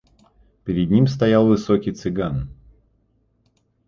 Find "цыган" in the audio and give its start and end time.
1.91-2.49